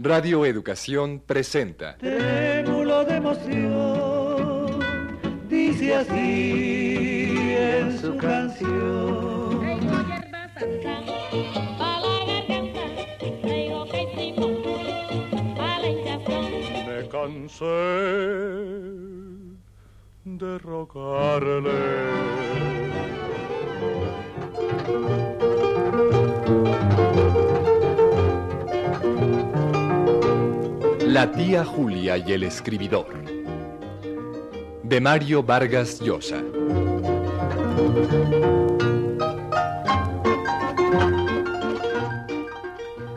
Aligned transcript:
Radio 0.00 0.46
Educación 0.46 1.20
presenta. 1.26 1.96
Trémulo 1.96 3.04
de 3.04 3.16
emoción, 3.16 4.78
dice 5.48 5.96
así 5.96 7.34
en 7.36 7.98
su 7.98 8.16
canción. 8.16 9.58
Me 16.86 17.08
cansé 17.08 17.64
de 20.24 20.58
rogarle. 20.58 22.08
La 31.08 31.32
tía 31.32 31.64
Julia 31.64 32.18
y 32.18 32.32
el 32.34 32.42
escribidor. 32.42 33.06
De 34.82 35.00
Mario 35.00 35.42
Vargas 35.42 36.00
Llosa. 36.00 36.42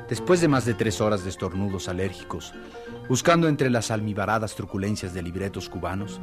Después 0.08 0.40
de 0.40 0.48
más 0.48 0.64
de 0.64 0.74
tres 0.74 1.02
horas 1.02 1.26
de 1.26 1.32
estornudos 1.32 1.90
alérgicos, 1.90 2.54
buscando 3.10 3.50
entre 3.50 3.70
las 3.70 3.92
almibaradas 3.92 4.56
truculencias 4.56 5.14
de 5.14 5.24
libretos 5.24 5.68
cubanos, 5.68 6.22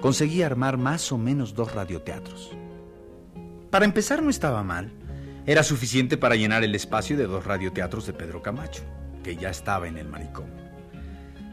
conseguí 0.00 0.40
armar 0.40 0.78
más 0.78 1.12
o 1.12 1.18
menos 1.18 1.52
dos 1.52 1.74
radioteatros. 1.74 2.52
Para 3.70 3.84
empezar 3.84 4.22
no 4.22 4.30
estaba 4.30 4.62
mal. 4.62 4.90
Era 5.44 5.64
suficiente 5.64 6.16
para 6.16 6.36
llenar 6.36 6.64
el 6.64 6.74
espacio 6.74 7.14
de 7.18 7.26
dos 7.26 7.44
radioteatros 7.44 8.06
de 8.06 8.14
Pedro 8.14 8.40
Camacho, 8.40 8.84
que 9.22 9.36
ya 9.36 9.50
estaba 9.50 9.86
en 9.86 9.98
el 9.98 10.08
manicomio. 10.08 10.63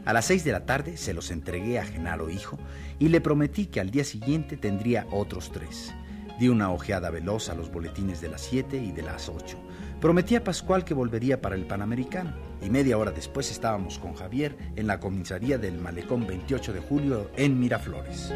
A 0.04 0.12
las 0.12 0.24
seis 0.24 0.42
de 0.42 0.52
la 0.52 0.66
tarde 0.66 0.96
se 0.96 1.14
los 1.14 1.30
entregué 1.30 1.78
a 1.78 1.84
Genaro 1.84 2.28
Hijo 2.28 2.58
y 2.98 3.08
le 3.08 3.20
prometí 3.20 3.66
que 3.66 3.80
al 3.80 3.90
día 3.90 4.02
siguiente 4.04 4.56
tendría 4.56 5.06
otros 5.12 5.52
tres. 5.52 5.94
Di 6.40 6.48
una 6.48 6.72
ojeada 6.72 7.10
veloz 7.10 7.48
a 7.50 7.54
los 7.54 7.70
boletines 7.70 8.20
de 8.20 8.28
las 8.28 8.40
siete 8.40 8.78
y 8.78 8.90
de 8.90 9.02
las 9.02 9.28
ocho. 9.28 9.58
Prometí 10.00 10.34
a 10.34 10.42
Pascual 10.42 10.84
que 10.84 10.94
volvería 10.94 11.40
para 11.40 11.54
el 11.54 11.66
Panamericano 11.66 12.34
y 12.60 12.70
media 12.70 12.98
hora 12.98 13.12
después 13.12 13.50
estábamos 13.52 14.00
con 14.00 14.14
Javier 14.14 14.56
en 14.74 14.88
la 14.88 14.98
comisaría 14.98 15.58
del 15.58 15.78
Malecón 15.78 16.26
28 16.26 16.72
de 16.72 16.80
julio 16.80 17.30
en 17.36 17.60
Miraflores. 17.60 18.32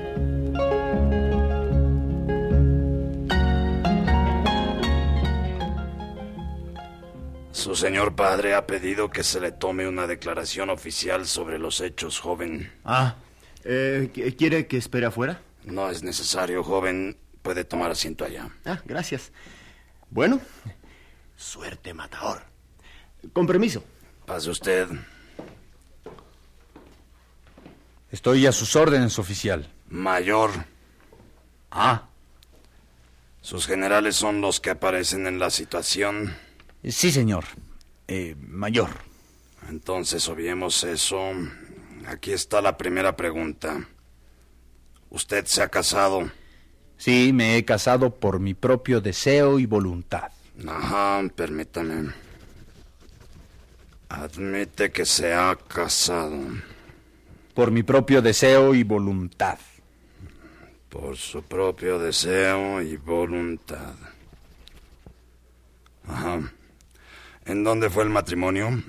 Su 7.56 7.74
señor 7.74 8.14
padre 8.14 8.52
ha 8.54 8.66
pedido 8.66 9.08
que 9.08 9.22
se 9.24 9.40
le 9.40 9.50
tome 9.50 9.88
una 9.88 10.06
declaración 10.06 10.68
oficial 10.68 11.26
sobre 11.26 11.58
los 11.58 11.80
hechos, 11.80 12.20
joven. 12.20 12.70
Ah, 12.84 13.16
eh, 13.64 14.10
¿qu- 14.14 14.36
¿quiere 14.36 14.66
que 14.66 14.76
espere 14.76 15.06
afuera? 15.06 15.40
No 15.64 15.88
es 15.90 16.02
necesario, 16.02 16.62
joven. 16.62 17.16
Puede 17.40 17.64
tomar 17.64 17.90
asiento 17.90 18.26
allá. 18.26 18.50
Ah, 18.66 18.78
gracias. 18.84 19.32
Bueno, 20.10 20.38
suerte, 21.34 21.94
matador. 21.94 22.42
Con 23.32 23.46
permiso. 23.46 23.82
Pase 24.26 24.50
usted. 24.50 24.88
Estoy 28.12 28.46
a 28.46 28.52
sus 28.52 28.76
órdenes, 28.76 29.18
oficial. 29.18 29.72
Mayor. 29.88 30.50
Ah, 31.70 32.02
Sus 33.40 33.66
generales 33.66 34.14
son 34.16 34.42
los 34.42 34.60
que 34.60 34.68
aparecen 34.70 35.26
en 35.26 35.38
la 35.38 35.48
situación. 35.48 36.36
Sí, 36.92 37.10
señor. 37.10 37.44
Eh, 38.08 38.36
mayor. 38.38 38.90
Entonces, 39.68 40.28
obviemos 40.28 40.84
eso. 40.84 41.32
Aquí 42.06 42.32
está 42.32 42.60
la 42.60 42.76
primera 42.76 43.16
pregunta. 43.16 43.88
¿Usted 45.10 45.46
se 45.46 45.62
ha 45.62 45.68
casado? 45.68 46.30
Sí, 46.96 47.32
me 47.32 47.56
he 47.56 47.64
casado 47.64 48.14
por 48.14 48.40
mi 48.40 48.54
propio 48.54 49.00
deseo 49.00 49.58
y 49.58 49.66
voluntad. 49.66 50.30
Ajá, 50.66 51.22
permítame. 51.34 52.12
Admite 54.08 54.90
que 54.90 55.04
se 55.04 55.34
ha 55.34 55.56
casado. 55.56 56.38
Por 57.54 57.70
mi 57.70 57.82
propio 57.82 58.22
deseo 58.22 58.74
y 58.74 58.82
voluntad. 58.82 59.58
Por 60.88 61.16
su 61.16 61.42
propio 61.42 61.98
deseo 61.98 62.80
y 62.80 62.96
voluntad. 62.96 63.94
Ajá. 66.06 66.52
¿En 67.46 67.64
dónde 67.64 67.90
fue 67.90 68.02
el 68.04 68.10
matrimonio? 68.10 68.82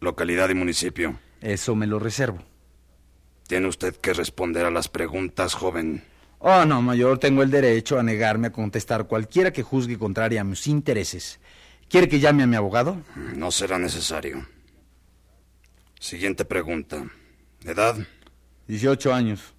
Localidad 0.00 0.48
y 0.50 0.54
municipio. 0.54 1.18
Eso 1.40 1.74
me 1.74 1.86
lo 1.86 1.98
reservo. 1.98 2.42
Tiene 3.46 3.68
usted 3.68 3.94
que 3.96 4.14
responder 4.14 4.64
a 4.64 4.70
las 4.70 4.88
preguntas, 4.88 5.54
joven. 5.54 6.02
Oh, 6.38 6.64
no, 6.64 6.82
mayor, 6.82 7.18
tengo 7.18 7.42
el 7.42 7.50
derecho 7.50 7.98
a 7.98 8.02
negarme 8.02 8.48
a 8.48 8.52
contestar 8.52 9.06
cualquiera 9.06 9.52
que 9.52 9.62
juzgue 9.62 9.98
contraria 9.98 10.40
a 10.40 10.44
mis 10.44 10.66
intereses. 10.66 11.40
¿Quiere 11.88 12.08
que 12.08 12.20
llame 12.20 12.42
a 12.42 12.46
mi 12.46 12.56
abogado? 12.56 13.02
No 13.34 13.50
será 13.50 13.78
necesario. 13.78 14.46
Siguiente 16.00 16.44
pregunta. 16.44 17.04
¿Edad? 17.64 17.96
18 18.68 19.12
años. 19.12 19.54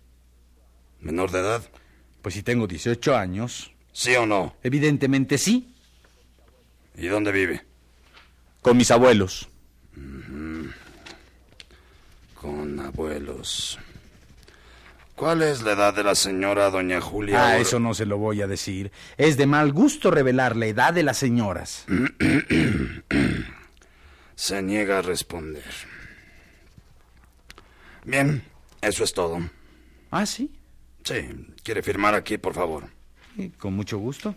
¿Menor 1.00 1.32
de 1.32 1.40
edad? 1.40 1.64
Pues 2.22 2.34
si 2.36 2.42
tengo 2.44 2.66
18 2.68 3.16
años, 3.16 3.72
¿Sí 3.92 4.16
o 4.16 4.26
no? 4.26 4.56
evidentemente 4.64 5.38
sí, 5.38 5.72
¿Y 6.98 7.08
dónde 7.08 7.32
vive? 7.32 7.66
Con 8.66 8.78
mis 8.78 8.90
abuelos. 8.90 9.48
Con 12.34 12.80
abuelos. 12.80 13.78
¿Cuál 15.16 15.44
es 15.44 15.62
la 15.62 15.74
edad 15.74 15.94
de 15.94 16.04
la 16.04 16.16
señora 16.16 16.72
doña 16.72 17.00
Julia? 17.00 17.46
Ah, 17.46 17.60
eso 17.60 17.80
no 17.80 17.94
se 17.94 18.08
lo 18.08 18.18
voy 18.18 18.42
a 18.42 18.48
decir. 18.48 18.92
Es 19.18 19.38
de 19.38 19.46
mal 19.46 19.72
gusto 19.72 20.10
revelar 20.10 20.56
la 20.56 20.66
edad 20.66 20.94
de 20.94 21.04
las 21.04 21.18
señoras. 21.18 21.86
Se 24.36 24.64
niega 24.64 24.98
a 24.98 25.02
responder. 25.04 25.72
Bien, 28.04 28.42
eso 28.82 29.04
es 29.04 29.14
todo. 29.14 29.48
Ah, 30.10 30.26
sí. 30.26 30.50
Sí, 31.04 31.54
¿quiere 31.62 31.84
firmar 31.84 32.16
aquí, 32.16 32.40
por 32.40 32.56
favor? 32.56 32.86
Con 33.60 33.76
mucho 33.76 34.00
gusto. 34.00 34.34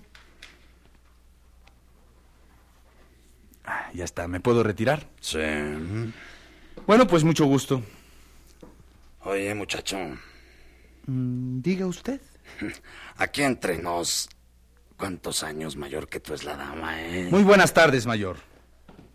Ya 3.95 4.05
está, 4.05 4.29
¿me 4.29 4.41
puedo 4.41 4.63
retirar? 4.63 5.09
Sí. 5.21 5.39
Bueno, 6.87 7.07
pues 7.07 7.25
mucho 7.25 7.47
gusto. 7.47 7.83
Oye, 9.25 9.55
muchacho, 9.55 9.99
Mm, 11.07 11.63
diga 11.63 11.87
usted. 11.87 12.21
aquí 13.17 13.43
entre 13.43 13.79
nos, 13.79 14.29
¿cuántos 14.99 15.43
años 15.43 15.75
mayor 15.77 16.07
que 16.09 16.21
tú 16.21 16.35
es 16.35 16.45
la 16.45 16.55
dama, 16.55 17.01
eh? 17.03 17.29
Muy 17.31 17.43
buenas 17.43 17.73
tardes, 17.73 18.07
mayor. 18.07 18.37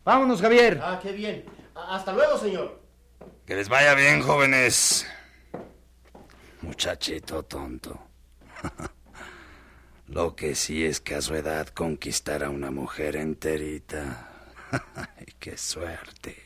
Vámonos, 0.03 0.41
Javier. 0.41 0.81
Ah, 0.84 1.00
qué 1.01 1.11
bien. 1.11 1.45
Hasta 1.75 2.11
luego, 2.13 2.38
señor. 2.40 2.81
Que 3.45 3.55
les 3.55 3.69
vaya 3.69 3.94
bien, 3.94 4.22
jóvenes. 4.22 5.05
Muchachito 6.61 7.44
tonto. 7.44 8.00
Lo 10.07 10.35
que 10.35 10.55
sí 10.55 10.84
es 10.84 11.00
que 11.00 11.16
a 11.16 11.22
su 11.22 11.35
edad 11.35 11.67
conquistar 11.67 12.44
a 12.44 12.50
una 12.50 12.72
mujer 12.72 13.16
enterita. 13.16 14.29
Ay, 14.95 15.28
¡Qué 15.39 15.57
suerte! 15.57 16.38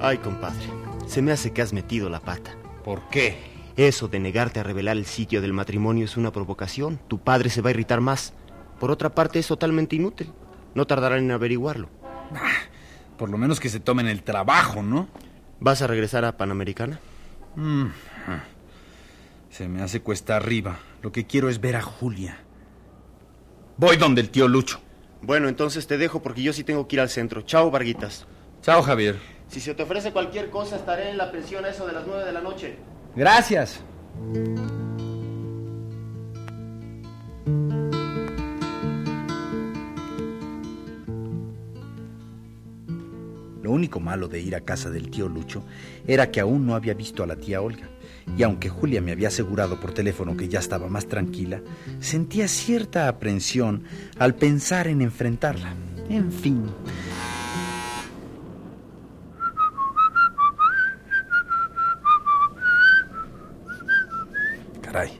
Ay, 0.00 0.18
compadre. 0.18 0.64
Se 1.06 1.22
me 1.22 1.32
hace 1.32 1.52
que 1.52 1.62
has 1.62 1.72
metido 1.72 2.08
la 2.08 2.20
pata. 2.20 2.54
¿Por 2.84 3.08
qué? 3.08 3.36
Eso 3.76 4.08
de 4.08 4.20
negarte 4.20 4.60
a 4.60 4.62
revelar 4.62 4.96
el 4.96 5.06
sitio 5.06 5.40
del 5.40 5.52
matrimonio 5.52 6.04
es 6.04 6.16
una 6.16 6.32
provocación. 6.32 7.00
Tu 7.08 7.18
padre 7.18 7.50
se 7.50 7.62
va 7.62 7.68
a 7.68 7.72
irritar 7.72 8.00
más. 8.00 8.34
Por 8.78 8.90
otra 8.90 9.14
parte, 9.14 9.38
es 9.38 9.46
totalmente 9.46 9.96
inútil. 9.96 10.32
No 10.74 10.86
tardarán 10.86 11.24
en 11.24 11.30
averiguarlo. 11.30 11.88
Por 13.16 13.30
lo 13.30 13.38
menos 13.38 13.60
que 13.60 13.68
se 13.68 13.80
tomen 13.80 14.08
el 14.08 14.22
trabajo, 14.22 14.82
¿no? 14.82 15.08
¿Vas 15.60 15.82
a 15.82 15.86
regresar 15.86 16.24
a 16.24 16.36
Panamericana? 16.36 16.98
Se 19.50 19.68
me 19.68 19.82
hace 19.82 20.00
cuesta 20.00 20.36
arriba. 20.36 20.78
Lo 21.02 21.12
que 21.12 21.26
quiero 21.26 21.48
es 21.48 21.60
ver 21.60 21.76
a 21.76 21.82
Julia. 21.82 22.38
Voy 23.76 23.96
donde 23.96 24.20
el 24.20 24.30
tío 24.30 24.48
Lucho. 24.48 24.80
Bueno, 25.20 25.48
entonces 25.48 25.86
te 25.86 25.98
dejo 25.98 26.22
porque 26.22 26.42
yo 26.42 26.52
sí 26.52 26.64
tengo 26.64 26.86
que 26.88 26.96
ir 26.96 27.00
al 27.00 27.08
centro. 27.08 27.42
Chao, 27.42 27.70
Varguitas. 27.70 28.26
Chao, 28.60 28.82
Javier. 28.82 29.18
Si 29.48 29.60
se 29.60 29.74
te 29.74 29.82
ofrece 29.82 30.12
cualquier 30.12 30.50
cosa, 30.50 30.76
estaré 30.76 31.10
en 31.10 31.18
la 31.18 31.30
pensión 31.30 31.64
a 31.64 31.68
eso 31.68 31.86
de 31.86 31.92
las 31.92 32.06
nueve 32.06 32.24
de 32.24 32.32
la 32.32 32.40
noche. 32.40 32.76
Gracias. 33.14 33.82
Único 43.82 43.98
malo 43.98 44.28
de 44.28 44.40
ir 44.40 44.54
a 44.54 44.60
casa 44.60 44.90
del 44.90 45.10
tío 45.10 45.28
Lucho 45.28 45.64
era 46.06 46.30
que 46.30 46.38
aún 46.38 46.64
no 46.64 46.76
había 46.76 46.94
visto 46.94 47.24
a 47.24 47.26
la 47.26 47.34
tía 47.34 47.60
Olga. 47.60 47.88
Y 48.38 48.44
aunque 48.44 48.68
Julia 48.68 49.02
me 49.02 49.10
había 49.10 49.26
asegurado 49.26 49.80
por 49.80 49.92
teléfono 49.92 50.36
que 50.36 50.48
ya 50.48 50.60
estaba 50.60 50.86
más 50.86 51.08
tranquila, 51.08 51.60
sentía 51.98 52.46
cierta 52.46 53.08
aprensión 53.08 53.82
al 54.20 54.36
pensar 54.36 54.86
en 54.86 55.02
enfrentarla. 55.02 55.74
En 56.08 56.30
fin. 56.30 56.66
Caray, 64.80 65.10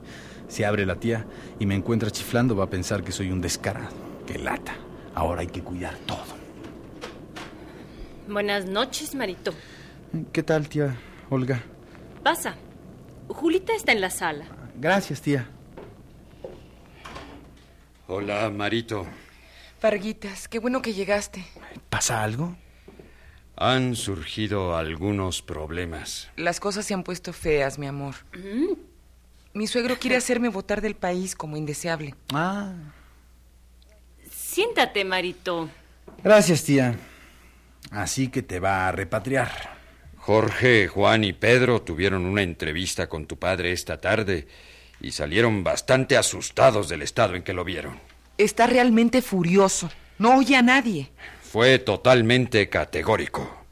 si 0.46 0.62
abre 0.62 0.86
la 0.86 0.94
tía 0.94 1.26
y 1.58 1.66
me 1.66 1.74
encuentra 1.74 2.12
chiflando 2.12 2.54
va 2.54 2.64
a 2.64 2.70
pensar 2.70 3.02
que 3.02 3.10
soy 3.10 3.32
un 3.32 3.40
descarado. 3.40 3.96
¡Qué 4.24 4.38
lata! 4.38 4.76
Ahora 5.16 5.40
hay 5.40 5.48
que 5.48 5.62
cuidar 5.62 5.96
todo. 6.06 6.41
Buenas 8.28 8.66
noches, 8.66 9.14
Marito. 9.14 9.52
¿Qué 10.32 10.42
tal, 10.42 10.68
tía 10.68 10.96
Olga? 11.30 11.62
Pasa. 12.22 12.54
Julita 13.28 13.72
está 13.74 13.92
en 13.92 14.00
la 14.00 14.10
sala. 14.10 14.44
Gracias, 14.76 15.20
tía. 15.20 15.48
Hola, 18.06 18.50
Marito. 18.50 19.06
Varguitas, 19.80 20.48
qué 20.48 20.58
bueno 20.58 20.82
que 20.82 20.92
llegaste. 20.92 21.44
¿Pasa 21.88 22.22
algo? 22.22 22.56
Han 23.56 23.96
surgido 23.96 24.76
algunos 24.76 25.42
problemas. 25.42 26.30
Las 26.36 26.60
cosas 26.60 26.84
se 26.86 26.94
han 26.94 27.02
puesto 27.02 27.32
feas, 27.32 27.78
mi 27.78 27.86
amor. 27.86 28.14
Mi 29.54 29.66
suegro 29.66 29.98
quiere 29.98 30.16
hacerme 30.16 30.48
votar 30.48 30.80
del 30.80 30.94
país 30.94 31.34
como 31.34 31.56
indeseable. 31.56 32.14
Ah. 32.32 32.72
Siéntate, 34.30 35.04
Marito. 35.04 35.68
Gracias, 36.22 36.64
tía. 36.64 36.96
Así 37.92 38.28
que 38.28 38.42
te 38.42 38.58
va 38.58 38.88
a 38.88 38.92
repatriar. 38.92 39.76
Jorge, 40.16 40.88
Juan 40.88 41.24
y 41.24 41.32
Pedro 41.32 41.82
tuvieron 41.82 42.26
una 42.26 42.42
entrevista 42.42 43.08
con 43.08 43.26
tu 43.26 43.38
padre 43.38 43.72
esta 43.72 44.00
tarde 44.00 44.46
y 45.00 45.10
salieron 45.10 45.64
bastante 45.64 46.16
asustados 46.16 46.88
del 46.88 47.02
estado 47.02 47.34
en 47.34 47.42
que 47.42 47.52
lo 47.52 47.64
vieron. 47.64 48.00
Está 48.38 48.66
realmente 48.66 49.20
furioso. 49.20 49.90
No 50.18 50.36
oye 50.36 50.56
a 50.56 50.62
nadie. 50.62 51.10
Fue 51.42 51.78
totalmente 51.80 52.68
categórico. 52.68 53.62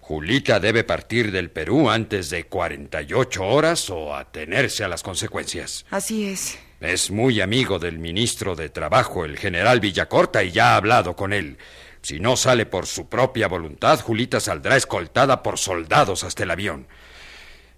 Julita 0.00 0.60
debe 0.60 0.84
partir 0.84 1.32
del 1.32 1.50
Perú 1.50 1.90
antes 1.90 2.30
de 2.30 2.44
48 2.44 3.44
horas 3.44 3.90
o 3.90 4.14
atenerse 4.14 4.84
a 4.84 4.88
las 4.88 5.02
consecuencias. 5.02 5.84
Así 5.90 6.26
es. 6.26 6.56
Es 6.80 7.10
muy 7.10 7.40
amigo 7.40 7.80
del 7.80 7.98
ministro 7.98 8.54
de 8.54 8.68
Trabajo, 8.68 9.24
el 9.24 9.36
general 9.36 9.80
Villacorta, 9.80 10.44
y 10.44 10.52
ya 10.52 10.74
ha 10.74 10.76
hablado 10.76 11.16
con 11.16 11.32
él. 11.32 11.58
Si 12.06 12.20
no 12.20 12.36
sale 12.36 12.66
por 12.66 12.86
su 12.86 13.08
propia 13.08 13.48
voluntad, 13.48 14.00
Julita 14.00 14.38
saldrá 14.38 14.76
escoltada 14.76 15.42
por 15.42 15.58
soldados 15.58 16.22
hasta 16.22 16.44
el 16.44 16.52
avión. 16.52 16.86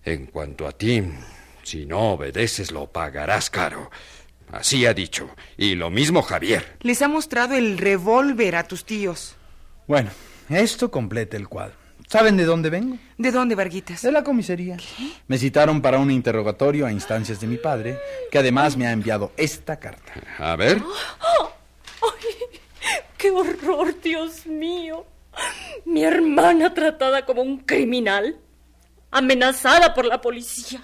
En 0.04 0.26
cuanto 0.26 0.68
a 0.68 0.72
ti, 0.72 1.02
si 1.62 1.86
no 1.86 2.12
obedeces 2.12 2.70
lo 2.70 2.92
pagarás 2.92 3.48
caro. 3.48 3.90
Así 4.52 4.84
ha 4.84 4.92
dicho. 4.92 5.30
Y 5.56 5.76
lo 5.76 5.88
mismo 5.88 6.20
Javier. 6.20 6.76
Les 6.82 7.00
ha 7.00 7.08
mostrado 7.08 7.54
el 7.54 7.78
revólver 7.78 8.56
a 8.56 8.64
tus 8.64 8.84
tíos. 8.84 9.34
Bueno, 9.86 10.10
esto 10.50 10.90
completa 10.90 11.38
el 11.38 11.48
cuadro. 11.48 11.76
¿Saben 12.06 12.36
de 12.36 12.44
dónde 12.44 12.68
vengo? 12.68 12.98
¿De 13.16 13.32
dónde, 13.32 13.54
Varguitas? 13.54 14.02
De 14.02 14.12
la 14.12 14.24
comisaría. 14.24 14.76
Me 15.26 15.38
citaron 15.38 15.80
para 15.80 16.00
un 16.00 16.10
interrogatorio 16.10 16.84
a 16.84 16.92
instancias 16.92 17.40
de 17.40 17.46
mi 17.46 17.56
padre, 17.56 17.98
que 18.30 18.38
además 18.38 18.76
me 18.76 18.86
ha 18.88 18.92
enviado 18.92 19.32
esta 19.38 19.80
carta. 19.80 20.12
A 20.36 20.54
ver. 20.54 20.82
¡Ay! 21.18 21.57
¡Qué 23.18 23.30
horror, 23.30 24.00
Dios 24.00 24.46
mío! 24.46 25.04
Mi 25.84 26.04
hermana 26.04 26.72
tratada 26.72 27.26
como 27.26 27.42
un 27.42 27.58
criminal, 27.58 28.38
amenazada 29.10 29.92
por 29.92 30.04
la 30.04 30.20
policía. 30.20 30.80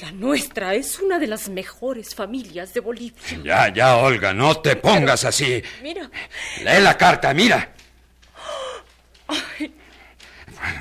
La 0.00 0.10
nuestra 0.10 0.74
es 0.74 0.98
una 0.98 1.18
de 1.18 1.26
las 1.26 1.48
mejores 1.48 2.14
familias 2.14 2.74
de 2.74 2.80
Bolivia. 2.80 3.22
Ya, 3.44 3.72
ya, 3.72 3.96
Olga, 3.96 4.32
no 4.32 4.58
te 4.60 4.76
pongas 4.76 5.24
así. 5.24 5.62
Mira, 5.82 6.10
Lee 6.58 6.80
la 6.80 6.96
carta, 6.96 7.32
mira. 7.32 7.72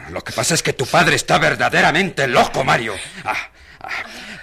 Lo 0.09 0.21
que 0.23 0.31
pasa 0.31 0.53
es 0.53 0.63
que 0.63 0.73
tu 0.73 0.85
padre 0.85 1.15
está 1.15 1.38
verdaderamente 1.38 2.27
loco, 2.27 2.63
Mario. 2.63 2.95
Ah, 3.23 3.50
ah, 3.81 3.89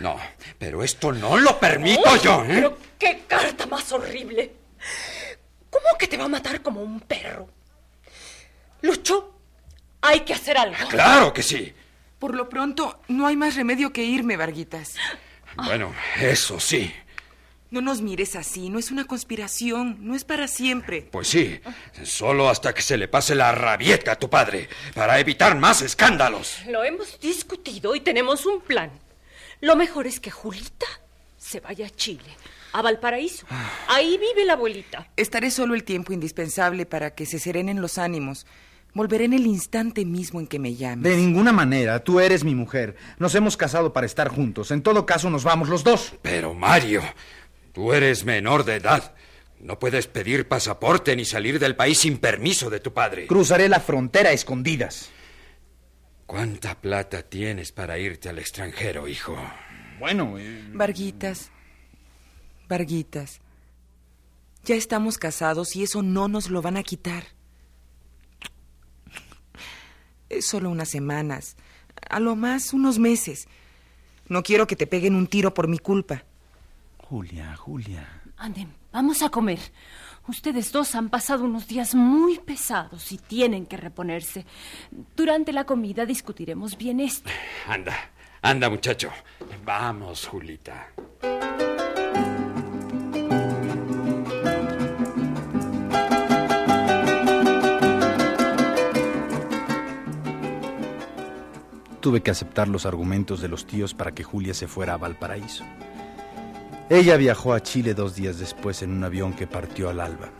no, 0.00 0.18
pero 0.58 0.84
esto 0.84 1.12
no 1.12 1.36
lo 1.36 1.58
permito 1.58 2.02
¡Ay, 2.06 2.20
yo. 2.22 2.42
¿eh? 2.44 2.48
Pero 2.48 2.78
qué 2.98 3.22
carta 3.26 3.66
más 3.66 3.90
horrible. 3.92 4.52
¿Cómo 5.72 5.96
que 5.98 6.06
te 6.06 6.18
va 6.18 6.24
a 6.24 6.28
matar 6.28 6.60
como 6.60 6.82
un 6.82 7.00
perro? 7.00 7.48
Lucho, 8.82 9.34
hay 10.02 10.20
que 10.20 10.34
hacer 10.34 10.58
algo. 10.58 10.76
Claro 10.88 11.32
que 11.32 11.42
sí. 11.42 11.72
Por 12.18 12.34
lo 12.34 12.48
pronto, 12.48 13.00
no 13.08 13.26
hay 13.26 13.36
más 13.36 13.56
remedio 13.56 13.90
que 13.90 14.04
irme, 14.04 14.36
Varguitas. 14.36 14.96
Bueno, 15.56 15.94
eso 16.20 16.60
sí. 16.60 16.92
No 17.70 17.80
nos 17.80 18.02
mires 18.02 18.36
así, 18.36 18.68
no 18.68 18.78
es 18.78 18.90
una 18.90 19.06
conspiración, 19.06 19.96
no 20.00 20.14
es 20.14 20.24
para 20.24 20.46
siempre. 20.46 21.08
Pues 21.10 21.28
sí, 21.28 21.58
solo 22.04 22.50
hasta 22.50 22.74
que 22.74 22.82
se 22.82 22.98
le 22.98 23.08
pase 23.08 23.34
la 23.34 23.50
rabieta 23.52 24.12
a 24.12 24.18
tu 24.18 24.28
padre, 24.28 24.68
para 24.94 25.18
evitar 25.18 25.56
más 25.56 25.80
escándalos. 25.80 26.58
Lo 26.66 26.84
hemos 26.84 27.18
discutido 27.18 27.94
y 27.94 28.00
tenemos 28.00 28.44
un 28.44 28.60
plan. 28.60 28.90
Lo 29.62 29.74
mejor 29.74 30.06
es 30.06 30.20
que 30.20 30.30
Julita 30.30 30.86
se 31.38 31.60
vaya 31.60 31.86
a 31.86 31.90
Chile, 31.90 32.36
a 32.72 32.82
Valparaíso. 32.82 33.46
Ahí 33.88 34.18
vive 34.18 34.44
la 34.44 34.54
abuelita. 34.54 35.08
Estaré 35.16 35.50
solo 35.50 35.74
el 35.74 35.84
tiempo 35.84 36.12
indispensable 36.12 36.86
para 36.86 37.14
que 37.14 37.26
se 37.26 37.38
serenen 37.38 37.80
los 37.80 37.98
ánimos. 37.98 38.46
Volveré 38.94 39.24
en 39.24 39.32
el 39.32 39.46
instante 39.46 40.04
mismo 40.04 40.40
en 40.40 40.46
que 40.46 40.58
me 40.58 40.74
llames. 40.74 41.04
De 41.04 41.16
ninguna 41.16 41.52
manera, 41.52 42.04
tú 42.04 42.20
eres 42.20 42.44
mi 42.44 42.54
mujer. 42.54 42.96
Nos 43.18 43.34
hemos 43.34 43.56
casado 43.56 43.92
para 43.92 44.06
estar 44.06 44.28
juntos. 44.28 44.70
En 44.70 44.82
todo 44.82 45.06
caso, 45.06 45.30
nos 45.30 45.44
vamos 45.44 45.68
los 45.68 45.82
dos. 45.82 46.14
Pero 46.20 46.52
Mario, 46.52 47.02
tú 47.72 47.92
eres 47.92 48.24
menor 48.24 48.64
de 48.64 48.76
edad. 48.76 49.14
No 49.60 49.78
puedes 49.78 50.08
pedir 50.08 50.48
pasaporte 50.48 51.16
ni 51.16 51.24
salir 51.24 51.58
del 51.58 51.76
país 51.76 51.98
sin 51.98 52.18
permiso 52.18 52.68
de 52.68 52.80
tu 52.80 52.92
padre. 52.92 53.28
Cruzaré 53.28 53.68
la 53.68 53.80
frontera 53.80 54.30
a 54.30 54.32
escondidas. 54.32 55.10
¿Cuánta 56.26 56.80
plata 56.80 57.22
tienes 57.22 57.72
para 57.72 57.98
irte 57.98 58.28
al 58.28 58.38
extranjero, 58.38 59.06
hijo? 59.06 59.36
Bueno, 60.00 60.36
eh, 60.38 60.64
Varguitas, 60.72 61.50
Varguitas, 62.72 63.42
ya 64.64 64.76
estamos 64.76 65.18
casados 65.18 65.76
y 65.76 65.82
eso 65.82 66.02
no 66.02 66.26
nos 66.26 66.48
lo 66.48 66.62
van 66.62 66.78
a 66.78 66.82
quitar. 66.82 67.24
Es 70.30 70.46
solo 70.46 70.70
unas 70.70 70.88
semanas, 70.88 71.58
a 72.08 72.18
lo 72.18 72.34
más 72.34 72.72
unos 72.72 72.98
meses. 72.98 73.46
No 74.26 74.42
quiero 74.42 74.66
que 74.66 74.74
te 74.74 74.86
peguen 74.86 75.16
un 75.16 75.26
tiro 75.26 75.52
por 75.52 75.68
mi 75.68 75.76
culpa. 75.76 76.24
Julia, 76.96 77.54
Julia. 77.56 78.22
Anden, 78.38 78.72
vamos 78.90 79.20
a 79.20 79.28
comer. 79.28 79.60
Ustedes 80.26 80.72
dos 80.72 80.94
han 80.94 81.10
pasado 81.10 81.44
unos 81.44 81.66
días 81.68 81.94
muy 81.94 82.38
pesados 82.38 83.12
y 83.12 83.18
tienen 83.18 83.66
que 83.66 83.76
reponerse. 83.76 84.46
Durante 85.14 85.52
la 85.52 85.64
comida 85.64 86.06
discutiremos 86.06 86.78
bien 86.78 87.00
esto. 87.00 87.28
Anda, 87.68 87.94
anda, 88.40 88.70
muchacho. 88.70 89.10
Vamos, 89.62 90.26
Julita. 90.26 90.88
Tuve 102.02 102.20
que 102.20 102.32
aceptar 102.32 102.66
los 102.66 102.84
argumentos 102.84 103.40
de 103.40 103.46
los 103.46 103.64
tíos 103.64 103.94
para 103.94 104.10
que 104.10 104.24
Julia 104.24 104.54
se 104.54 104.66
fuera 104.66 104.94
a 104.94 104.96
Valparaíso. 104.96 105.62
Ella 106.90 107.16
viajó 107.16 107.54
a 107.54 107.62
Chile 107.62 107.94
dos 107.94 108.16
días 108.16 108.40
después 108.40 108.82
en 108.82 108.90
un 108.90 109.04
avión 109.04 109.34
que 109.34 109.46
partió 109.46 109.88
al 109.88 110.00
alba. 110.00 110.30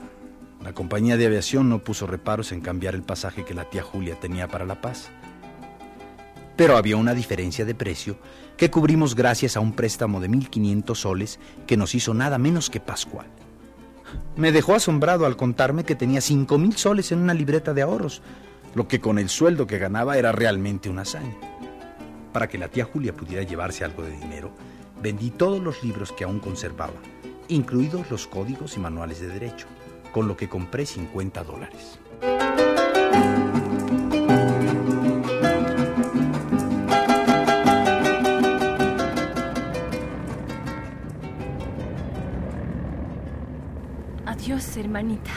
La 0.61 0.73
compañía 0.73 1.17
de 1.17 1.27
aviación 1.27 1.69
no 1.69 1.85
puso 1.85 2.09
reparos 2.09 2.51
en 2.51 2.63
cambiar 2.63 2.97
el 2.97 3.05
pasaje 3.05 3.45
que 3.45 3.55
la 3.55 3.71
tía 3.71 3.85
Julia 3.85 4.19
tenía 4.19 4.49
para 4.49 4.67
La 4.67 4.81
Paz. 4.81 5.11
Pero 6.57 6.77
había 6.77 6.97
una 6.97 7.15
diferencia 7.15 7.65
de 7.65 7.77
precio 7.77 8.19
que 8.57 8.69
cubrimos 8.69 9.15
gracias 9.15 9.57
a 9.57 9.61
un 9.61 9.73
préstamo 9.73 10.21
de 10.21 10.31
1.500 10.31 10.97
soles 10.97 11.39
que 11.69 11.77
nos 11.77 11.95
hizo 11.95 12.13
nada 12.13 12.39
menos 12.39 12.71
que 12.71 12.81
Pascual. 12.81 13.29
Me 14.35 14.51
dejó 14.51 14.75
asombrado 14.75 15.27
al 15.27 15.37
contarme 15.37 15.85
que 15.85 15.95
tenía 15.95 16.19
5.000 16.19 16.75
soles 16.75 17.13
en 17.13 17.21
una 17.21 17.35
libreta 17.35 17.73
de 17.73 17.83
ahorros, 17.83 18.21
lo 18.75 18.89
que 18.89 19.01
con 19.01 19.19
el 19.19 19.29
sueldo 19.29 19.67
que 19.67 19.79
ganaba 19.79 20.17
era 20.17 20.33
realmente 20.33 20.89
una 20.89 21.03
hazaña. 21.03 21.37
Para 22.33 22.49
que 22.49 22.59
la 22.59 22.69
tía 22.69 22.85
Julia 22.85 23.15
pudiera 23.15 23.43
llevarse 23.43 23.85
algo 23.85 24.03
de 24.03 24.13
dinero, 24.13 24.53
vendí 25.03 25.31
todos 25.31 25.63
los 25.63 25.83
libros 25.83 26.13
que 26.13 26.25
aún 26.25 26.41
conservaba, 26.41 26.95
incluidos 27.49 28.11
los 28.11 28.27
códigos 28.27 28.77
y 28.77 28.81
manuales 28.81 29.21
de 29.21 29.29
derecho, 29.29 29.67
con 30.13 30.27
lo 30.27 30.37
que 30.37 30.49
compré 30.49 30.87
50 30.87 31.45
dólares. 31.45 31.99
Adiós, 44.25 44.77
hermanita. 44.77 45.31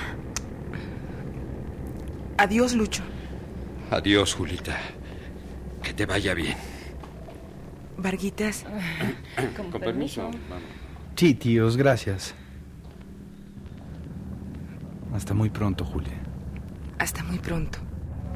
Adiós, 2.37 2.73
Lucho. 2.73 3.03
Adiós, 3.91 4.33
Julita. 4.33 4.77
Que 5.83 5.93
te 5.93 6.05
vaya 6.05 6.33
bien. 6.33 6.55
Varguitas, 7.97 8.65
Con, 9.71 9.79
permiso. 9.79 10.29
Sí, 11.15 11.33
tíos, 11.35 11.77
gracias. 11.77 12.33
Hasta 15.13 15.33
muy 15.33 15.49
pronto, 15.49 15.85
Julia. 15.85 16.19
hasta 16.99 17.23
muy 17.23 17.39
pronto. 17.39 17.79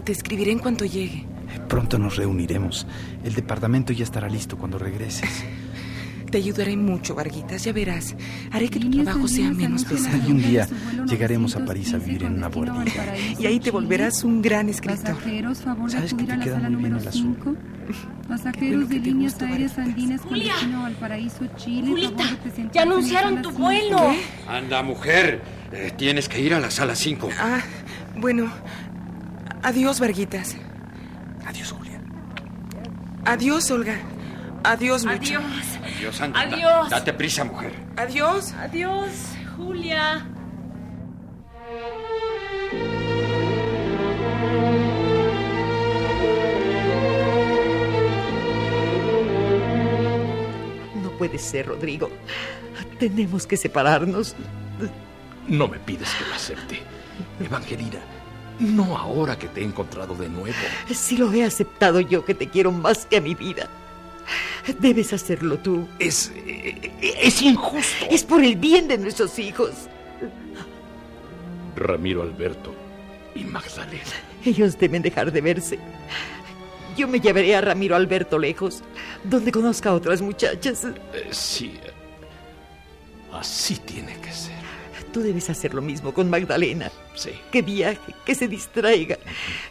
Te 0.06 0.12
escribiré 0.14 0.52
en 0.52 0.60
cuanto 0.60 0.86
llegue. 0.86 1.26
Pronto 1.68 1.98
nos 2.00 2.16
reuniremos. 2.16 2.88
El 3.24 3.34
departamento 3.34 3.92
ya 3.92 4.04
estará 4.04 4.30
listo 4.30 4.58
cuando 4.58 4.78
regreses. 4.78 5.44
Te 6.32 6.38
ayudaré 6.38 6.78
mucho, 6.78 7.16
Varguitas, 7.16 7.64
ya 7.64 7.74
verás. 7.74 8.16
Haré 8.52 8.70
que 8.70 8.80
tu 8.80 8.90
trabajo 8.92 9.28
sea 9.28 9.50
menos 9.50 9.84
pesado. 9.84 10.18
Y 10.28 10.32
un 10.32 10.42
día 10.44 10.68
llegaremos 11.08 11.56
a 11.56 11.66
París 11.66 11.92
a 11.94 11.98
vivir 11.98 12.24
en 12.24 12.34
una 12.36 12.50
buhardilla. 12.50 13.16
Y 13.40 13.46
ahí 13.48 13.60
te 13.60 13.72
volverás 13.72 14.24
un 14.24 14.42
gran 14.42 14.70
escritor. 14.70 15.16
Pasajeros, 15.16 15.62
favor 15.62 15.90
de 15.90 15.96
¿Sabes 15.96 16.14
que 16.14 16.24
te 16.26 16.32
a 16.32 16.38
la 16.38 16.44
queda 16.44 16.56
sala 16.56 16.70
muy 16.70 16.78
bien 16.78 16.92
número 16.92 17.02
el 17.02 17.08
azul? 17.08 17.36
5. 17.36 17.44
bueno 17.44 18.20
Pasajeros 18.28 18.90
de 18.90 19.00
líneas 19.00 19.42
aéreas 19.42 19.78
andinas 19.80 20.22
con 20.22 20.30
Julia. 20.30 20.54
destino 20.54 20.78
a 20.78 20.82
Valparaíso, 20.84 21.48
Chile. 21.58 21.88
Julita, 21.88 22.24
ya 22.72 22.82
anunciaron 22.84 23.42
tu 23.42 23.50
vuelo. 23.52 24.12
Anda, 24.48 24.84
mujer. 24.84 25.42
Eh, 25.72 25.92
tienes 25.98 26.30
que 26.30 26.40
ir 26.40 26.54
a 26.54 26.60
la 26.60 26.70
sala 26.70 26.94
5. 26.94 27.30
Ah, 27.40 27.60
bueno. 28.18 28.52
Adiós, 29.64 30.00
Varguitas. 30.00 30.58
Adiós, 31.46 31.72
Julia. 31.72 32.00
Adiós, 33.26 33.72
Olga. 33.72 33.96
Adiós, 34.64 35.04
Lucho. 35.04 35.38
Adiós. 35.40 35.80
Adiós, 35.84 36.22
Adiós. 36.36 36.90
date 36.90 37.14
prisa, 37.14 37.44
mujer. 37.44 37.74
Adiós. 37.96 38.54
Adiós, 38.60 39.12
Julia. 39.56 40.26
No 51.02 51.12
puede 51.18 51.38
ser, 51.38 51.68
Rodrigo. 51.68 52.10
Tenemos 53.00 53.46
que 53.46 53.58
separarnos. 53.58 54.36
No 55.48 55.68
me 55.68 55.80
pides 55.80 56.10
que 56.16 56.26
lo 56.26 56.36
acepte. 56.36 56.80
Evangelina, 57.40 58.00
no 58.60 58.98
ahora 58.98 59.38
que 59.38 59.48
te 59.48 59.62
he 59.62 59.64
encontrado 59.64 60.16
de 60.16 60.30
nuevo. 60.30 60.56
Si 60.92 61.18
lo 61.18 61.32
he 61.34 61.44
aceptado 61.44 62.00
yo, 62.00 62.24
que 62.26 62.34
te 62.34 62.50
quiero 62.50 62.72
más 62.72 63.06
que 63.06 63.18
a 63.18 63.22
mi 63.22 63.36
vida. 63.36 63.68
Debes 64.80 65.14
hacerlo 65.14 65.58
tú. 65.60 65.88
Es. 66.00 66.32
eh, 66.46 66.92
es 67.02 67.42
injusto. 67.42 68.06
Es 68.10 68.24
por 68.24 68.44
el 68.44 68.56
bien 68.56 68.88
de 68.88 68.98
nuestros 68.98 69.38
hijos. 69.40 69.72
Ramiro 71.76 72.22
Alberto 72.22 72.74
y 73.36 73.44
Magdalena. 73.44 74.04
Ellos 74.46 74.78
deben 74.78 75.02
dejar 75.02 75.32
de 75.32 75.42
verse. 75.42 75.80
Yo 76.98 77.08
me 77.08 77.20
llevaré 77.20 77.56
a 77.56 77.62
Ramiro 77.62 77.96
Alberto 77.96 78.38
lejos, 78.38 78.84
donde 79.24 79.52
conozca 79.52 79.90
a 79.90 79.94
otras 79.94 80.22
muchachas. 80.22 80.84
Eh, 81.14 81.28
sí. 81.32 81.74
Así 83.32 83.76
tiene 83.78 84.20
que 84.20 84.32
ser. 84.32 84.59
Tú 85.14 85.22
debes 85.22 85.50
hacer 85.50 85.74
lo 85.74 85.82
mismo 85.82 86.14
con 86.14 86.30
Magdalena. 86.30 86.92
Sí. 87.16 87.32
Que 87.52 87.62
viaje, 87.62 88.14
que 88.26 88.36
se 88.36 88.48
distraiga, 88.48 89.18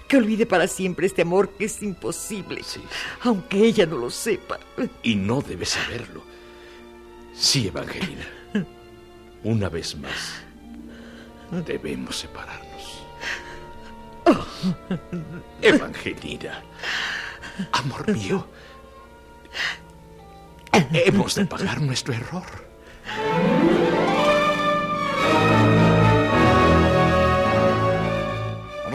que 0.09 0.17
olvide 0.17 0.47
para 0.47 0.67
siempre 0.67 1.07
este 1.07 1.23
amor 1.23 1.51
que 1.51 1.67
es 1.67 1.83
imposible, 1.83 2.63
Sí. 2.65 2.81
aunque 3.23 3.59
ella 3.65 3.87
no 3.87 3.97
lo 3.97 4.11
sepa. 4.11 4.59
Y 5.03 5.15
no 5.15 5.41
debes 5.41 5.71
saberlo. 5.71 6.23
Sí, 7.35 7.69
Evangelina. 7.69 8.27
Una 9.45 9.69
vez 9.69 9.97
más. 9.97 10.43
Debemos 11.67 12.17
separarnos. 12.17 13.05
Evangelina. 15.63 16.63
Amor 17.73 18.13
mío. 18.13 18.47
Hemos 20.93 21.35
de 21.37 21.47
pagar 21.47 21.81
nuestro 21.81 22.13
error. 22.15 22.45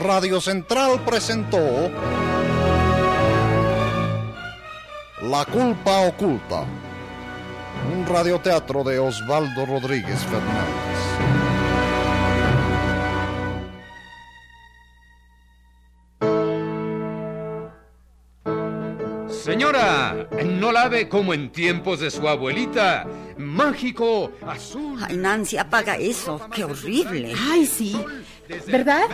Radio 0.03 0.41
Central 0.41 0.99
presentó 1.05 1.89
La 5.21 5.45
culpa 5.45 6.01
oculta, 6.01 6.65
un 7.95 8.05
radioteatro 8.05 8.83
de 8.83 8.99
Osvaldo 8.99 9.65
Rodríguez 9.65 10.19
Fernández. 10.25 11.03
Señora, 19.29 20.27
no 20.43 20.73
la 20.73 20.89
ve 20.89 21.07
como 21.07 21.33
en 21.33 21.49
tiempos 21.49 22.01
de 22.01 22.11
su 22.11 22.27
abuelita. 22.27 23.07
Mágico, 23.37 24.33
azul. 24.45 25.01
Ay, 25.01 25.15
Nancy, 25.15 25.57
apaga 25.57 25.95
eso. 25.95 26.41
Qué 26.53 26.65
horrible. 26.65 27.33
Ay, 27.49 27.65
sí. 27.65 27.97
¿Verdad? 28.67 29.05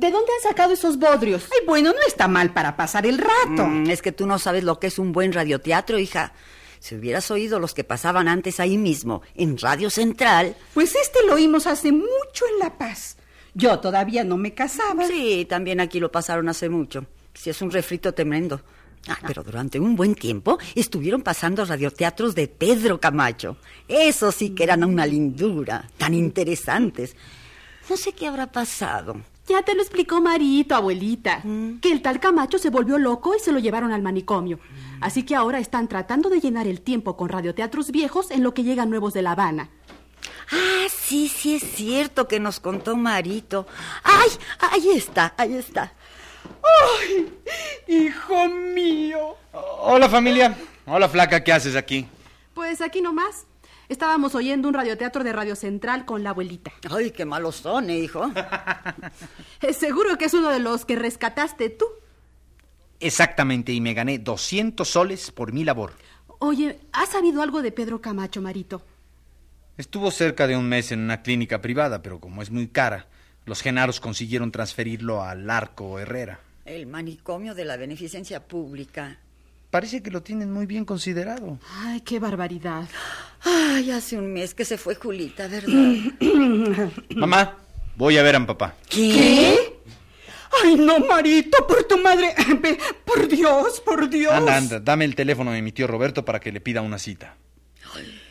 ¿De 0.00 0.10
dónde 0.10 0.32
han 0.32 0.48
sacado 0.48 0.72
esos 0.72 0.98
bodrios? 0.98 1.44
Ay, 1.52 1.66
bueno, 1.66 1.92
no 1.92 2.00
está 2.08 2.26
mal 2.26 2.54
para 2.54 2.74
pasar 2.74 3.04
el 3.04 3.18
rato. 3.18 3.68
es 3.86 4.00
que 4.00 4.12
tú 4.12 4.26
no 4.26 4.38
sabes 4.38 4.64
lo 4.64 4.80
que 4.80 4.86
es 4.86 4.98
un 4.98 5.12
buen 5.12 5.30
radioteatro, 5.30 5.98
hija. 5.98 6.32
Si 6.78 6.94
hubieras 6.94 7.30
oído 7.30 7.60
los 7.60 7.74
que 7.74 7.84
pasaban 7.84 8.26
antes 8.26 8.60
ahí 8.60 8.78
mismo, 8.78 9.20
en 9.34 9.58
Radio 9.58 9.90
Central. 9.90 10.56
Pues 10.72 10.94
este 10.94 11.18
lo 11.26 11.34
oímos 11.34 11.66
hace 11.66 11.92
mucho 11.92 12.46
en 12.50 12.60
La 12.60 12.78
Paz. 12.78 13.18
Yo 13.52 13.78
todavía 13.78 14.24
no 14.24 14.38
me 14.38 14.54
casaba. 14.54 15.06
Sí, 15.06 15.46
también 15.46 15.80
aquí 15.80 16.00
lo 16.00 16.10
pasaron 16.10 16.48
hace 16.48 16.70
mucho. 16.70 17.04
Sí, 17.34 17.50
es 17.50 17.60
un 17.60 17.70
refrito 17.70 18.14
tremendo. 18.14 18.62
Ah, 19.06 19.18
pero 19.26 19.42
durante 19.42 19.78
un 19.78 19.96
buen 19.96 20.14
tiempo 20.14 20.58
estuvieron 20.74 21.20
pasando 21.20 21.62
radioteatros 21.66 22.34
de 22.34 22.48
Pedro 22.48 22.98
Camacho. 22.98 23.58
Eso 23.86 24.32
sí 24.32 24.54
que 24.54 24.64
eran 24.64 24.82
una 24.82 25.04
lindura, 25.04 25.90
tan 25.98 26.14
interesantes. 26.14 27.14
No 27.90 27.98
sé 27.98 28.12
qué 28.12 28.26
habrá 28.26 28.50
pasado. 28.50 29.20
Ya 29.50 29.62
te 29.62 29.74
lo 29.74 29.82
explicó 29.82 30.20
Marito, 30.20 30.76
abuelita, 30.76 31.42
que 31.82 31.90
el 31.90 32.02
tal 32.02 32.20
Camacho 32.20 32.56
se 32.56 32.70
volvió 32.70 32.98
loco 32.98 33.34
y 33.34 33.40
se 33.40 33.50
lo 33.50 33.58
llevaron 33.58 33.90
al 33.90 34.00
manicomio. 34.00 34.60
Así 35.00 35.24
que 35.24 35.34
ahora 35.34 35.58
están 35.58 35.88
tratando 35.88 36.30
de 36.30 36.38
llenar 36.38 36.68
el 36.68 36.80
tiempo 36.80 37.16
con 37.16 37.28
radioteatros 37.28 37.90
viejos 37.90 38.30
en 38.30 38.44
lo 38.44 38.54
que 38.54 38.62
llegan 38.62 38.90
nuevos 38.90 39.12
de 39.12 39.22
La 39.22 39.32
Habana. 39.32 39.68
Ah, 40.52 40.86
sí, 40.88 41.26
sí 41.28 41.56
es 41.56 41.64
cierto 41.64 42.28
que 42.28 42.38
nos 42.38 42.60
contó 42.60 42.96
Marito. 42.96 43.66
¡Ay! 44.04 44.28
Ahí 44.60 44.90
está, 44.90 45.34
ahí 45.36 45.56
está. 45.56 45.94
¡Ay! 47.02 47.32
¡Hijo 47.88 48.46
mío! 48.46 49.34
Hola, 49.80 50.08
familia. 50.08 50.56
Hola, 50.86 51.08
flaca, 51.08 51.42
¿qué 51.42 51.52
haces 51.52 51.74
aquí? 51.74 52.06
Pues 52.54 52.80
aquí 52.80 53.00
nomás. 53.00 53.46
Estábamos 53.90 54.36
oyendo 54.36 54.68
un 54.68 54.74
radioteatro 54.74 55.24
de 55.24 55.32
Radio 55.32 55.56
Central 55.56 56.04
con 56.04 56.22
la 56.22 56.30
abuelita. 56.30 56.70
Ay, 56.88 57.10
qué 57.10 57.24
malos 57.24 57.56
son, 57.56 57.90
¿eh, 57.90 57.98
hijo. 57.98 58.30
Eh, 59.62 59.72
Seguro 59.74 60.16
que 60.16 60.26
es 60.26 60.32
uno 60.32 60.48
de 60.50 60.60
los 60.60 60.84
que 60.84 60.94
rescataste 60.94 61.70
tú. 61.70 61.84
Exactamente, 63.00 63.72
y 63.72 63.80
me 63.80 63.92
gané 63.92 64.20
200 64.20 64.88
soles 64.88 65.32
por 65.32 65.52
mi 65.52 65.64
labor. 65.64 65.94
Oye, 66.38 66.78
¿has 66.92 67.10
sabido 67.10 67.42
algo 67.42 67.62
de 67.62 67.72
Pedro 67.72 68.00
Camacho, 68.00 68.40
Marito? 68.40 68.80
Estuvo 69.76 70.12
cerca 70.12 70.46
de 70.46 70.56
un 70.56 70.68
mes 70.68 70.92
en 70.92 71.00
una 71.00 71.22
clínica 71.22 71.60
privada, 71.60 72.00
pero 72.00 72.20
como 72.20 72.42
es 72.42 72.50
muy 72.52 72.68
cara, 72.68 73.08
los 73.44 73.60
genaros 73.60 73.98
consiguieron 73.98 74.52
transferirlo 74.52 75.24
al 75.24 75.50
Arco 75.50 75.98
Herrera. 75.98 76.38
El 76.64 76.86
manicomio 76.86 77.56
de 77.56 77.64
la 77.64 77.76
beneficencia 77.76 78.46
pública. 78.46 79.18
Parece 79.70 80.02
que 80.02 80.10
lo 80.10 80.22
tienen 80.22 80.52
muy 80.52 80.66
bien 80.66 80.84
considerado. 80.84 81.58
Ay, 81.84 82.00
qué 82.00 82.18
barbaridad. 82.18 82.88
Ay, 83.42 83.92
hace 83.92 84.18
un 84.18 84.32
mes 84.32 84.52
que 84.52 84.64
se 84.64 84.76
fue 84.76 84.96
Julita, 84.96 85.46
¿verdad? 85.46 85.94
Mamá, 87.14 87.56
voy 87.96 88.18
a 88.18 88.22
ver 88.24 88.34
a 88.34 88.40
mi 88.40 88.46
papá. 88.46 88.74
¿Qué? 88.88 89.78
Ay, 90.62 90.74
no, 90.74 90.98
Marito, 90.98 91.64
por 91.68 91.84
tu 91.84 91.98
madre. 91.98 92.34
Por 93.04 93.28
Dios, 93.28 93.80
por 93.80 94.08
Dios. 94.08 94.32
Anda, 94.32 94.56
anda, 94.56 94.80
dame 94.80 95.04
el 95.04 95.16
teléfono 95.16 95.50
de 95.52 95.62
mi 95.62 95.72
tío 95.72 95.86
Roberto 95.88 96.24
para 96.24 96.38
que 96.38 96.52
le 96.52 96.60
pida 96.60 96.80
una 96.80 96.98
cita. 96.98 97.36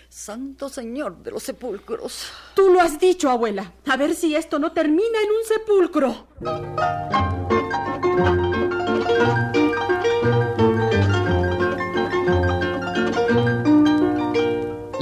Santo 0.09 0.69
Señor 0.69 1.21
de 1.23 1.31
los 1.31 1.43
sepulcros. 1.43 2.31
Tú 2.55 2.73
lo 2.73 2.81
has 2.81 2.99
dicho, 2.99 3.29
abuela. 3.29 3.73
A 3.87 3.97
ver 3.97 4.15
si 4.15 4.35
esto 4.35 4.57
no 4.59 4.71
termina 4.71 5.19
en 5.21 5.29
un 5.31 5.43
sepulcro. 5.45 6.27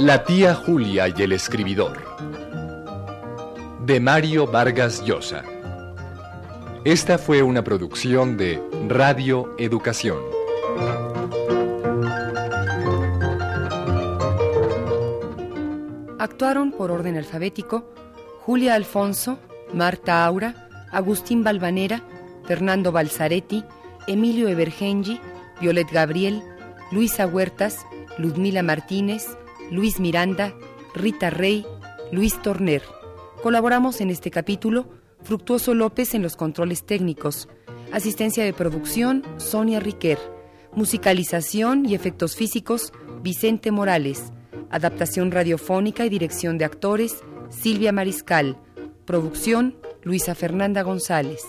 La 0.08 0.24
tía 0.24 0.54
Julia 0.54 1.06
y 1.14 1.20
el 1.20 1.32
escribidor. 1.32 1.98
De 3.84 4.00
Mario 4.00 4.46
Vargas 4.46 5.04
Llosa. 5.04 5.44
Esta 6.82 7.18
fue 7.18 7.42
una 7.42 7.62
producción 7.62 8.38
de 8.38 8.58
Radio 8.88 9.54
Educación. 9.58 10.16
Actuaron 16.18 16.72
por 16.72 16.90
orden 16.90 17.18
alfabético 17.18 17.92
Julia 18.46 18.76
Alfonso, 18.76 19.38
Marta 19.74 20.24
Aura, 20.24 20.70
Agustín 20.90 21.44
Balvanera, 21.44 22.00
Fernando 22.46 22.92
Balzaretti, 22.92 23.62
Emilio 24.06 24.48
Evergengi, 24.48 25.20
Violet 25.60 25.90
Gabriel, 25.92 26.42
Luisa 26.92 27.26
Huertas, 27.26 27.84
Ludmila 28.16 28.62
Martínez, 28.62 29.37
Luis 29.70 30.00
Miranda, 30.00 30.54
Rita 30.94 31.30
Rey, 31.30 31.66
Luis 32.10 32.40
Torner. 32.42 32.82
Colaboramos 33.42 34.00
en 34.00 34.10
este 34.10 34.30
capítulo 34.30 34.88
Fructuoso 35.22 35.74
López 35.74 36.14
en 36.14 36.22
los 36.22 36.36
controles 36.36 36.84
técnicos, 36.84 37.48
asistencia 37.92 38.44
de 38.44 38.52
producción 38.52 39.24
Sonia 39.36 39.80
Riquer, 39.80 40.18
musicalización 40.74 41.86
y 41.86 41.94
efectos 41.94 42.36
físicos 42.36 42.92
Vicente 43.22 43.70
Morales, 43.70 44.32
adaptación 44.70 45.30
radiofónica 45.30 46.04
y 46.04 46.08
dirección 46.08 46.56
de 46.56 46.64
actores 46.64 47.22
Silvia 47.50 47.92
Mariscal, 47.92 48.58
producción 49.04 49.76
Luisa 50.02 50.34
Fernanda 50.34 50.82
González. 50.82 51.42